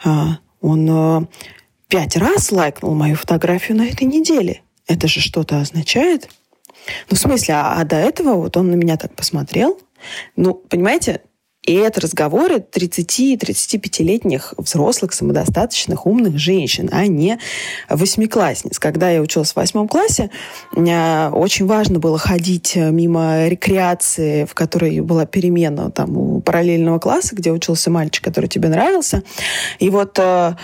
А, 0.03 0.39
он 0.61 0.87
а, 0.89 1.27
пять 1.87 2.17
раз 2.17 2.51
лайкнул 2.51 2.93
мою 2.93 3.15
фотографию 3.15 3.77
на 3.77 3.87
этой 3.87 4.03
неделе. 4.03 4.61
Это 4.87 5.07
же 5.07 5.21
что-то 5.21 5.61
означает? 5.61 6.29
Ну, 7.09 7.15
в 7.15 7.19
смысле, 7.19 7.55
а, 7.55 7.79
а 7.79 7.83
до 7.85 7.95
этого 7.95 8.33
вот 8.35 8.57
он 8.57 8.69
на 8.69 8.75
меня 8.75 8.97
так 8.97 9.15
посмотрел. 9.15 9.79
Ну, 10.35 10.53
понимаете, 10.53 11.21
и 11.65 11.73
это 11.73 12.01
разговоры 12.01 12.57
30-35-летних 12.57 14.53
взрослых, 14.57 15.13
самодостаточных, 15.13 16.05
умных 16.05 16.37
женщин, 16.37 16.89
а 16.91 17.07
не 17.07 17.39
восьмиклассниц. 17.89 18.77
Когда 18.77 19.09
я 19.09 19.21
училась 19.21 19.53
в 19.53 19.55
восьмом 19.55 19.87
классе, 19.87 20.29
очень 20.73 21.65
важно 21.65 21.99
было 21.99 22.17
ходить 22.17 22.75
мимо 22.75 23.47
рекреации, 23.47 24.45
в 24.45 24.53
которой 24.53 24.99
была 24.99 25.25
перемена 25.25 25.89
там, 25.91 26.17
у 26.17 26.41
параллельного 26.41 26.99
класса, 26.99 27.35
где 27.35 27.51
учился 27.51 27.89
мальчик, 27.89 28.23
который 28.23 28.47
тебе 28.47 28.69
нравился. 28.69 29.23
И 29.79 29.89
вот 29.89 30.19
э, 30.19 30.55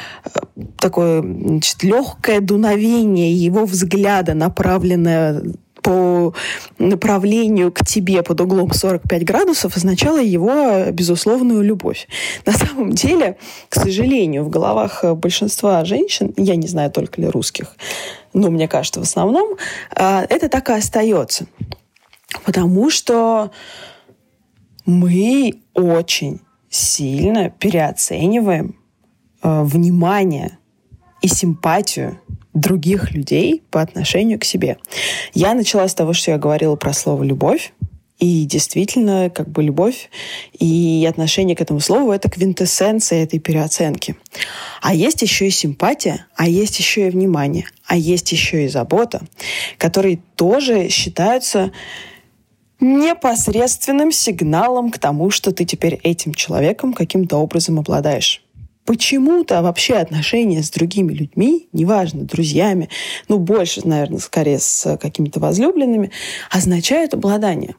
такое 0.78 1.22
значит, 1.22 1.84
легкое 1.84 2.42
дуновение 2.42 3.34
его 3.34 3.66
взгляда, 3.66 4.34
направленное 4.34 5.44
по 5.82 6.34
направлению 6.78 7.72
к 7.72 7.86
тебе 7.86 8.24
под 8.24 8.42
углом 8.42 8.72
45 8.72 9.24
градусов 9.24 9.76
означало 9.76 10.22
его 10.22 10.86
безусловную 10.92 11.62
любовь. 11.62 12.08
На 12.46 12.54
самом 12.54 12.92
деле, 12.92 13.38
к 13.70 13.76
сожалению, 13.76 14.44
в 14.44 14.50
головах 14.50 15.04
большинства 15.16 15.84
женщин, 15.86 16.34
я 16.38 16.56
не 16.56 16.68
знаю 16.68 16.92
только 16.92 17.22
ли 17.22 17.28
русских, 17.28 17.76
но 18.34 18.50
мне 18.50 18.68
кажется, 18.68 19.00
в 19.00 19.04
основном, 19.04 19.58
а, 19.96 20.26
это 20.30 20.50
так 20.50 20.70
и 20.70 20.74
остается. 20.74 21.48
Потому 22.46 22.90
что 22.90 23.52
мы 24.86 25.62
очень 25.74 26.40
сильно 26.70 27.50
переоцениваем 27.50 28.76
а, 29.42 29.64
внимание 29.64 30.58
и 31.22 31.28
симпатию 31.28 32.21
других 32.54 33.12
людей 33.12 33.64
по 33.72 33.82
отношению 33.82 34.40
к 34.40 34.44
себе. 34.44 34.78
Я 35.34 35.54
начала 35.54 35.88
с 35.88 35.94
того, 35.94 36.14
что 36.14 36.32
я 36.32 36.38
говорила 36.38 36.76
про 36.76 36.94
слово 36.94 37.24
«любовь». 37.24 37.74
И 38.20 38.46
действительно, 38.46 39.32
как 39.32 39.50
бы 39.50 39.64
любовь 39.64 40.12
и 40.54 41.08
отношение 41.10 41.56
к 41.56 41.62
этому 41.62 41.80
слову— 41.80 42.12
это 42.14 42.30
квинтэссенция 42.30 43.24
этой 43.24 43.40
переоценки. 43.40 44.16
А 44.80 44.94
есть 44.94 45.24
еще 45.24 45.48
и 45.48 45.50
симпатия, 45.50 46.28
а 46.36 46.48
есть 46.48 46.78
еще 46.78 47.08
и 47.08 47.10
внимание, 47.10 47.66
а 47.88 47.98
есть 47.98 48.32
еще 48.32 48.66
и 48.66 48.68
забота, 48.68 49.22
которые 49.80 50.20
тоже 50.36 50.90
считаются 50.90 51.72
непосредственным 52.80 54.12
сигналом 54.12 54.92
к 54.92 55.00
тому, 55.00 55.32
что 55.32 55.52
ты 55.52 55.66
теперь 55.66 56.00
этим 56.04 56.36
человеком 56.36 56.94
каким-то 56.94 57.38
образом 57.38 57.80
обладаешь. 57.80 58.44
Почему-то 58.86 59.62
вообще 59.62 59.96
отношения 59.96 60.64
с 60.64 60.70
другими 60.70 61.14
людьми, 61.14 61.70
неважно, 61.72 62.24
друзьями, 62.24 62.90
ну, 63.28 63.38
больше, 63.38 63.88
наверное, 63.88 64.20
скорее 64.20 64.60
с 64.60 64.98
какими-то 64.98 65.40
возлюбленными, 65.40 66.12
означают 66.50 67.14
обладание. 67.14 67.76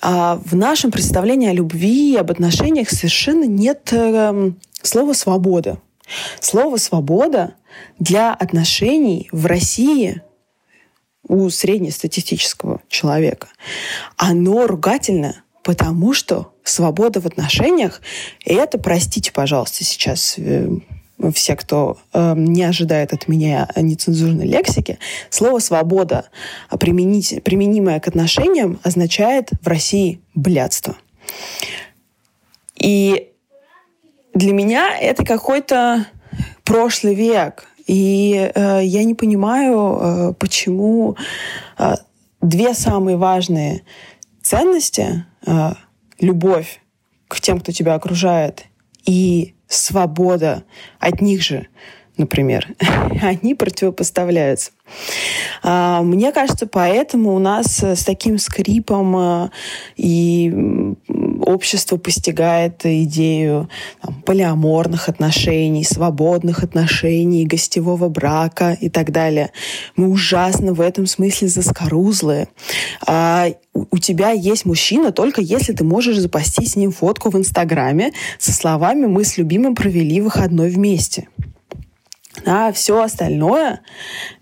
А 0.00 0.40
в 0.44 0.54
нашем 0.54 0.90
представлении 0.90 1.48
о 1.48 1.52
любви 1.52 2.14
и 2.14 2.16
об 2.16 2.30
отношениях 2.30 2.90
совершенно 2.90 3.44
нет 3.44 3.88
э, 3.92 4.52
слова 4.82 5.12
«свобода». 5.12 5.78
Слово 6.40 6.76
«свобода» 6.76 7.54
для 7.98 8.34
отношений 8.34 9.28
в 9.30 9.46
России 9.46 10.22
у 11.26 11.48
среднестатистического 11.48 12.82
человека, 12.88 13.48
оно 14.16 14.66
ругательное, 14.66 15.44
потому 15.62 16.12
что 16.12 16.52
свобода 16.64 17.20
в 17.20 17.26
отношениях— 17.26 18.00
это, 18.44 18.78
простите, 18.78 19.32
пожалуйста, 19.32 19.84
сейчас 19.84 20.34
э, 20.38 20.68
все, 21.34 21.56
кто 21.56 21.98
э, 22.12 22.34
не 22.36 22.62
ожидает 22.62 23.12
от 23.12 23.28
меня 23.28 23.68
нецензурной 23.76 24.46
лексики, 24.46 24.98
слово 25.28 25.58
«свобода», 25.58 26.26
применить, 26.78 27.42
применимое 27.44 28.00
к 28.00 28.08
отношениям, 28.08 28.80
означает 28.82 29.50
в 29.60 29.66
России 29.66 30.20
блядство. 30.34 30.96
И 32.76 33.28
для 34.34 34.52
меня 34.52 34.96
это 34.98 35.24
какой-то 35.24 36.06
прошлый 36.64 37.14
век. 37.14 37.66
И 37.86 38.50
э, 38.54 38.80
я 38.84 39.04
не 39.04 39.14
понимаю, 39.14 39.98
э, 40.00 40.32
почему 40.38 41.16
э, 41.78 41.94
две 42.40 42.74
самые 42.74 43.16
важные 43.16 43.82
ценности 44.50 45.26
э, 45.46 45.70
любовь 46.18 46.80
к 47.28 47.40
тем, 47.40 47.60
кто 47.60 47.70
тебя 47.70 47.94
окружает, 47.94 48.64
и 49.06 49.54
свобода 49.68 50.64
от 50.98 51.20
них 51.20 51.40
же, 51.40 51.68
например, 52.16 52.66
они 53.22 53.54
противопоставляются. 53.54 54.72
А, 55.62 56.02
мне 56.02 56.32
кажется, 56.32 56.66
поэтому 56.66 57.32
у 57.32 57.38
нас 57.38 57.80
с 57.80 58.04
таким 58.04 58.38
скрипом 58.38 59.16
э, 59.16 59.50
и 59.96 60.52
общество 61.52 61.96
постигает 61.96 62.84
идею 62.84 63.68
там, 64.00 64.22
полиаморных 64.22 65.08
отношений, 65.08 65.84
свободных 65.84 66.62
отношений, 66.62 67.44
гостевого 67.44 68.08
брака 68.08 68.76
и 68.80 68.88
так 68.88 69.12
далее. 69.12 69.50
Мы 69.96 70.08
ужасно 70.08 70.72
в 70.72 70.80
этом 70.80 71.06
смысле 71.06 71.48
заскорузлые. 71.48 72.48
А, 73.06 73.48
у 73.72 73.98
тебя 73.98 74.30
есть 74.30 74.64
мужчина 74.64 75.12
только 75.12 75.40
если 75.40 75.72
ты 75.72 75.84
можешь 75.84 76.18
запастись 76.18 76.72
с 76.72 76.76
ним 76.76 76.92
фотку 76.92 77.30
в 77.30 77.36
Инстаграме 77.36 78.12
со 78.38 78.52
словами 78.52 79.06
«Мы 79.06 79.24
с 79.24 79.36
любимым 79.36 79.74
провели 79.74 80.20
выходной 80.20 80.70
вместе». 80.70 81.28
А 82.46 82.72
все 82.72 83.02
остальное, 83.02 83.80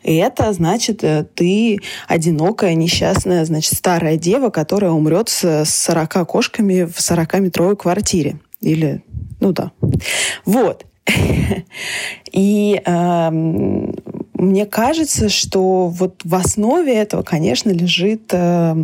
это 0.02 0.52
значит, 0.52 1.02
э, 1.02 1.24
ты 1.34 1.80
одинокая, 2.06 2.74
несчастная, 2.74 3.44
значит, 3.44 3.74
старая 3.74 4.16
дева, 4.16 4.50
которая 4.50 4.90
умрет 4.90 5.28
с 5.30 5.64
40 5.64 6.26
кошками 6.26 6.84
в 6.84 6.98
40-метровой 6.98 7.76
квартире. 7.76 8.38
Или, 8.60 9.02
ну 9.40 9.52
да. 9.52 9.72
Вот. 10.44 10.84
И 12.32 12.82
э, 12.84 13.30
мне 13.30 14.66
кажется, 14.66 15.28
что 15.28 15.88
вот 15.88 16.20
в 16.24 16.34
основе 16.34 16.94
этого, 16.94 17.22
конечно, 17.22 17.70
лежит 17.70 18.30
э, 18.32 18.76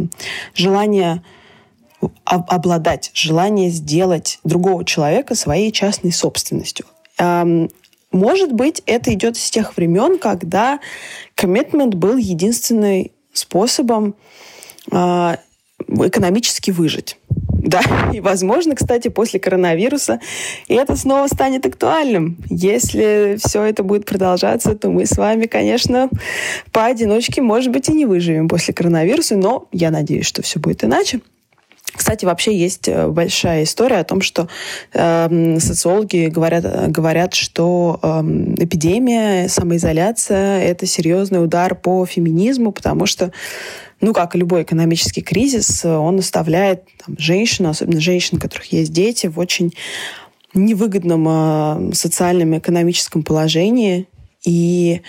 желание 0.54 1.22
обладать, 2.24 3.10
желание 3.14 3.70
сделать 3.70 4.38
другого 4.44 4.84
человека 4.84 5.34
своей 5.34 5.72
частной 5.72 6.12
собственностью. 6.12 6.86
Может 8.14 8.52
быть, 8.52 8.80
это 8.86 9.12
идет 9.12 9.36
с 9.36 9.50
тех 9.50 9.76
времен, 9.76 10.18
когда 10.20 10.78
коммитмент 11.34 11.96
был 11.96 12.16
единственным 12.16 13.10
способом 13.32 14.14
э, 14.92 15.36
экономически 15.88 16.70
выжить. 16.70 17.18
Да, 17.28 17.82
и 18.12 18.20
возможно, 18.20 18.76
кстати, 18.76 19.08
после 19.08 19.40
коронавируса 19.40 20.20
и 20.68 20.74
это 20.74 20.94
снова 20.94 21.26
станет 21.26 21.66
актуальным. 21.66 22.36
Если 22.50 23.36
все 23.44 23.64
это 23.64 23.82
будет 23.82 24.06
продолжаться, 24.06 24.76
то 24.76 24.90
мы 24.90 25.06
с 25.06 25.16
вами, 25.16 25.46
конечно, 25.46 26.08
поодиночке, 26.70 27.42
может 27.42 27.72
быть, 27.72 27.88
и 27.88 27.94
не 27.94 28.06
выживем 28.06 28.48
после 28.48 28.74
коронавируса, 28.74 29.36
но 29.36 29.66
я 29.72 29.90
надеюсь, 29.90 30.26
что 30.26 30.40
все 30.42 30.60
будет 30.60 30.84
иначе. 30.84 31.20
Кстати, 31.94 32.24
вообще 32.24 32.56
есть 32.56 32.88
э, 32.88 33.08
большая 33.08 33.62
история 33.62 33.98
о 33.98 34.04
том, 34.04 34.20
что 34.20 34.48
э, 34.92 35.58
социологи 35.60 36.26
говорят, 36.26 36.90
говорят, 36.90 37.34
что 37.34 38.00
э, 38.02 38.06
эпидемия, 38.58 39.48
самоизоляция— 39.48 40.60
это 40.64 40.86
серьезный 40.86 41.42
удар 41.42 41.74
по 41.74 42.04
феминизму, 42.04 42.72
потому 42.72 43.06
что 43.06 43.32
ну, 44.00 44.12
как 44.12 44.34
и 44.34 44.38
любой 44.38 44.64
экономический 44.64 45.22
кризис, 45.22 45.84
он 45.84 46.18
оставляет 46.18 46.84
там, 47.04 47.16
женщину, 47.16 47.70
особенно 47.70 48.00
женщин, 48.00 48.38
у 48.38 48.40
которых 48.40 48.72
есть 48.72 48.92
дети, 48.92 49.28
в 49.28 49.38
очень 49.38 49.72
невыгодном 50.52 51.90
э, 51.90 51.94
социальном 51.94 52.54
и 52.54 52.58
экономическом 52.58 53.22
положении. 53.22 54.08
И 54.44 55.00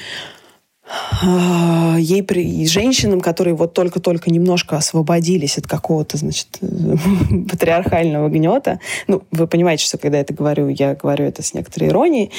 ей 1.97 2.21
при... 2.23 2.67
женщинам, 2.67 3.21
которые 3.21 3.55
вот 3.55 3.73
только-только 3.73 4.31
немножко 4.31 4.77
освободились 4.77 5.57
от 5.57 5.67
какого-то, 5.67 6.17
значит, 6.17 6.59
патриархального 7.49 8.29
гнета, 8.29 8.79
ну, 9.07 9.23
вы 9.31 9.47
понимаете, 9.47 9.85
что 9.85 9.97
когда 9.97 10.17
я 10.17 10.23
это 10.23 10.33
говорю, 10.33 10.67
я 10.69 10.95
говорю 10.95 11.25
это 11.25 11.41
с 11.41 11.53
некоторой 11.53 11.89
иронией, 11.89 12.31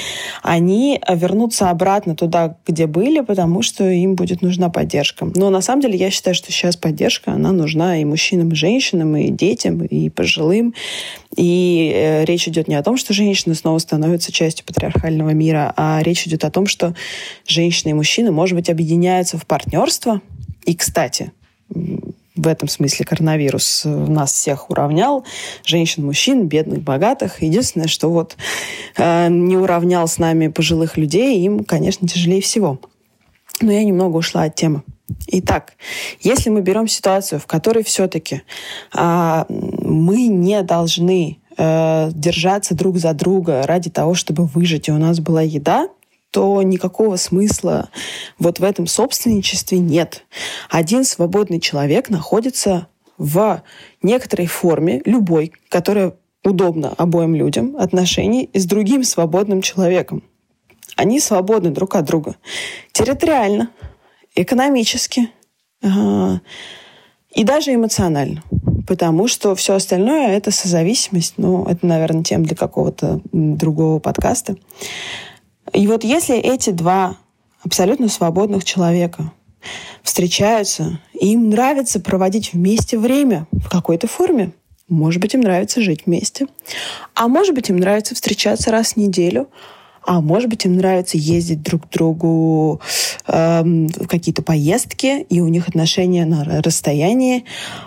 они 0.43 1.01
вернутся 1.09 1.69
обратно 1.69 2.15
туда, 2.15 2.55
где 2.65 2.87
были, 2.87 3.19
потому 3.21 3.61
что 3.61 3.89
им 3.89 4.15
будет 4.15 4.41
нужна 4.41 4.69
поддержка. 4.69 5.27
Но 5.35 5.49
на 5.49 5.61
самом 5.61 5.81
деле 5.81 5.97
я 5.97 6.09
считаю, 6.09 6.35
что 6.35 6.51
сейчас 6.51 6.77
поддержка, 6.77 7.31
она 7.31 7.51
нужна 7.51 8.01
и 8.01 8.05
мужчинам, 8.05 8.51
и 8.51 8.55
женщинам, 8.55 9.15
и 9.17 9.29
детям, 9.29 9.83
и 9.83 10.09
пожилым. 10.09 10.73
И 11.35 11.91
э, 11.93 12.25
речь 12.25 12.47
идет 12.47 12.67
не 12.67 12.75
о 12.75 12.83
том, 12.83 12.97
что 12.97 13.13
женщины 13.13 13.53
снова 13.55 13.77
становятся 13.79 14.31
частью 14.31 14.65
патриархального 14.65 15.31
мира, 15.31 15.73
а 15.75 16.01
речь 16.01 16.25
идет 16.25 16.45
о 16.45 16.51
том, 16.51 16.67
что 16.67 16.95
женщины 17.45 17.91
и 17.91 17.93
мужчины 17.93 18.31
может 18.31 18.55
быть, 18.55 18.69
объединяются 18.69 19.37
в 19.37 19.45
партнерство. 19.45 20.21
И, 20.65 20.75
кстати, 20.75 21.31
в 21.69 22.47
этом 22.47 22.69
смысле 22.69 23.05
коронавирус 23.05 23.81
нас 23.85 24.31
всех 24.31 24.69
уравнял. 24.69 25.25
Женщин, 25.65 26.05
мужчин, 26.05 26.47
бедных, 26.47 26.81
богатых. 26.81 27.41
Единственное, 27.41 27.87
что 27.87 28.09
вот 28.09 28.37
э, 28.95 29.27
не 29.29 29.57
уравнял 29.57 30.07
с 30.07 30.19
нами 30.19 30.47
пожилых 30.47 30.97
людей, 30.97 31.39
им, 31.41 31.63
конечно, 31.63 32.07
тяжелее 32.07 32.41
всего. 32.41 32.79
Но 33.61 33.71
я 33.71 33.83
немного 33.83 34.17
ушла 34.17 34.43
от 34.43 34.55
темы. 34.55 34.83
Итак, 35.27 35.73
если 36.21 36.49
мы 36.49 36.61
берем 36.61 36.87
ситуацию, 36.87 37.39
в 37.39 37.47
которой 37.47 37.83
все-таки 37.83 38.43
э, 38.95 39.45
мы 39.49 40.27
не 40.27 40.61
должны 40.63 41.39
э, 41.57 42.09
держаться 42.13 42.75
друг 42.75 42.97
за 42.97 43.13
друга 43.13 43.63
ради 43.65 43.89
того, 43.89 44.13
чтобы 44.13 44.45
выжить, 44.45 44.87
и 44.87 44.91
у 44.91 44.97
нас 44.97 45.19
была 45.19 45.41
еда, 45.41 45.89
то 46.31 46.61
никакого 46.61 47.15
смысла 47.15 47.89
вот 48.37 48.59
в 48.59 48.63
этом 48.63 48.87
собственничестве 48.87 49.79
нет. 49.79 50.25
Один 50.69 51.03
свободный 51.03 51.59
человек 51.59 52.09
находится 52.09 52.87
в 53.17 53.63
некоторой 54.01 54.47
форме, 54.47 55.01
любой, 55.05 55.53
которая 55.69 56.13
удобна 56.43 56.93
обоим 56.97 57.35
людям, 57.35 57.75
отношений 57.77 58.49
с 58.53 58.65
другим 58.65 59.03
свободным 59.03 59.61
человеком. 59.61 60.23
Они 60.95 61.19
свободны 61.19 61.69
друг 61.69 61.95
от 61.95 62.05
друга. 62.05 62.35
Территориально, 62.91 63.69
экономически 64.41 65.29
и 65.83 67.43
даже 67.43 67.73
эмоционально. 67.73 68.43
Потому 68.87 69.27
что 69.27 69.53
все 69.55 69.75
остальное— 69.75 70.27
это 70.37 70.49
созависимость. 70.51 71.33
Ну, 71.35 71.65
это, 71.65 71.85
наверное, 71.85 72.23
тем 72.23 72.43
для 72.43 72.55
какого-то 72.55 73.19
другого 73.33 73.99
подкаста. 73.99 74.55
И 75.73 75.87
вот 75.87 76.05
если 76.05 76.37
эти 76.37 76.69
два 76.69 77.17
абсолютно 77.63 78.07
свободных 78.07 78.63
человека 78.63 79.33
встречаются, 80.03 81.01
и 81.13 81.33
им 81.33 81.49
нравится 81.49 81.99
проводить 81.99 82.53
вместе 82.53 82.97
время 82.97 83.45
в 83.51 83.69
какой-то 83.69 84.07
форме, 84.07 84.53
может 84.87 85.19
быть, 85.21 85.33
им 85.33 85.41
нравится 85.41 85.81
жить 85.81 86.05
вместе, 86.05 86.47
а 87.13 87.27
может 87.27 87.53
быть, 87.53 87.69
им 87.69 87.75
нравится 87.75 88.15
встречаться 88.15 88.71
раз 88.71 88.93
в 88.93 88.97
неделю, 88.97 89.49
а 90.07 90.21
может 90.21 90.49
быть, 90.49 90.65
им 90.65 90.77
нравится 90.77 91.17
ездить 91.17 91.61
друг 91.61 91.87
к 91.87 91.93
другу 91.93 92.81
э, 93.27 93.61
в 93.63 94.07
какие-то 94.07 94.41
поездки, 94.41 95.21
и 95.21 95.41
у 95.41 95.47
них 95.47 95.67
отношения 95.67 96.25
на 96.25 96.43
расстоянии, 96.63 97.43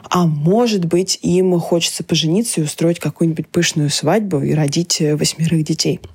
а 0.09 0.27
может 0.27 0.85
быть, 0.85 1.19
им 1.23 1.59
хочется 1.59 2.05
пожениться 2.05 2.61
и 2.61 2.65
устроить 2.65 3.01
какую-нибудь 3.01 3.49
пышную 3.49 3.91
свадьбу 3.91 4.41
и 4.41 4.55
родить 4.55 5.01
восьмерых 5.01 5.65
детей– 5.65 6.01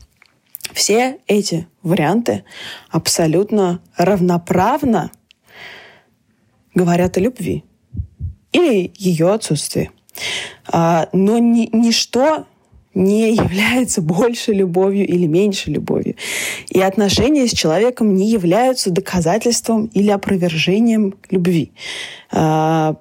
все 0.73 1.19
эти 1.27 1.67
варианты 1.83 2.43
абсолютно 2.89 3.79
равноправно 3.95 5.11
говорят 6.73 7.17
о 7.17 7.21
любви 7.21 7.63
или 8.51 8.91
ее 8.95 9.33
отсутствии. 9.33 9.91
А, 10.67 11.07
но 11.13 11.37
ни, 11.37 11.69
ничто 11.71 12.45
не 12.95 13.35
является 13.35 14.01
больше 14.01 14.53
любовью 14.53 15.07
или 15.07 15.27
меньше 15.27 15.69
любовью. 15.69 16.15
И 16.69 16.79
отношения 16.79 17.47
с 17.47 17.51
человеком 17.51 18.15
не 18.15 18.29
являются 18.29 18.89
доказательством 18.89 19.85
или 19.93 20.09
опровержением 20.09 21.15
любви. 21.29 21.71
А, 22.31 22.95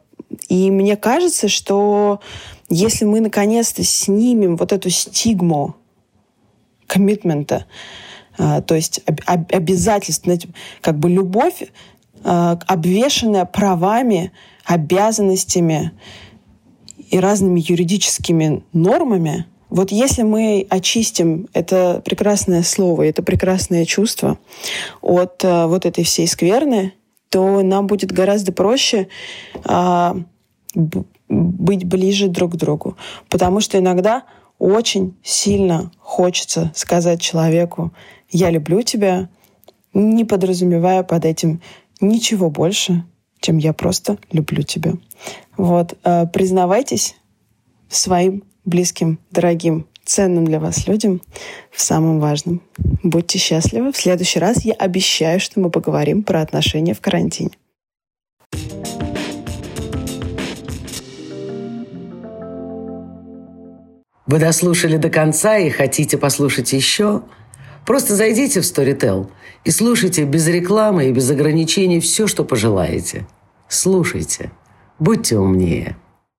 и 0.48 0.70
мне 0.70 0.96
кажется, 0.96 1.48
что 1.48 2.20
если 2.68 3.04
мы 3.04 3.20
наконец-то 3.20 3.84
снимем 3.84 4.56
вот 4.56 4.72
эту 4.72 4.90
стигму 4.90 5.76
коммитмента, 6.86 7.66
а, 8.36 8.60
то 8.60 8.74
есть 8.74 9.00
обязательств, 9.06 10.26
как 10.80 10.98
бы 10.98 11.08
любовь, 11.08 11.68
а, 12.24 12.58
обвешенная 12.66 13.44
правами, 13.44 14.32
обязанностями 14.64 15.92
и 17.10 17.18
разными 17.20 17.62
юридическими 17.64 18.64
нормами, 18.72 19.46
вот 19.74 19.90
если 19.90 20.22
мы 20.22 20.68
очистим 20.70 21.48
это 21.52 22.00
прекрасное 22.04 22.62
слово, 22.62 23.08
это 23.08 23.24
прекрасное 23.24 23.84
чувство 23.84 24.38
от 25.00 25.44
а, 25.44 25.66
вот 25.66 25.84
этой 25.84 26.04
всей 26.04 26.28
скверны, 26.28 26.92
то 27.28 27.60
нам 27.60 27.88
будет 27.88 28.12
гораздо 28.12 28.52
проще 28.52 29.08
а, 29.64 30.16
быть 30.76 31.84
ближе 31.86 32.28
друг 32.28 32.52
к 32.52 32.56
другу. 32.56 32.96
Потому 33.28 33.58
что 33.58 33.76
иногда 33.76 34.22
очень 34.60 35.16
сильно 35.24 35.90
хочется 35.98 36.70
сказать 36.76 37.20
человеку 37.20 37.92
«я 38.30 38.50
люблю 38.50 38.82
тебя», 38.82 39.28
не 39.92 40.24
подразумевая 40.24 41.02
под 41.02 41.24
этим 41.24 41.60
ничего 42.00 42.48
больше, 42.48 43.04
чем 43.40 43.58
«я 43.58 43.72
просто 43.72 44.18
люблю 44.30 44.62
тебя». 44.62 44.92
Вот. 45.56 45.98
А, 46.04 46.26
признавайтесь 46.26 47.16
своим 47.88 48.44
близким, 48.64 49.18
дорогим, 49.30 49.86
ценным 50.04 50.44
для 50.44 50.60
вас 50.60 50.86
людям 50.86 51.20
в 51.70 51.80
самом 51.80 52.20
важном. 52.20 52.60
Будьте 53.02 53.38
счастливы. 53.38 53.92
В 53.92 53.96
следующий 53.96 54.38
раз 54.38 54.64
я 54.64 54.74
обещаю, 54.74 55.40
что 55.40 55.60
мы 55.60 55.70
поговорим 55.70 56.22
про 56.22 56.40
отношения 56.42 56.94
в 56.94 57.00
карантине. 57.00 57.50
Вы 64.26 64.38
дослушали 64.38 64.96
до 64.96 65.10
конца 65.10 65.58
и 65.58 65.70
хотите 65.70 66.16
послушать 66.16 66.72
еще? 66.72 67.22
Просто 67.86 68.16
зайдите 68.16 68.62
в 68.62 68.64
Storytel 68.64 69.28
и 69.64 69.70
слушайте 69.70 70.24
без 70.24 70.48
рекламы 70.48 71.08
и 71.08 71.12
без 71.12 71.30
ограничений 71.30 72.00
все, 72.00 72.26
что 72.26 72.44
пожелаете. 72.44 73.26
Слушайте. 73.68 74.50
Будьте 74.98 75.38
умнее. 75.38 75.96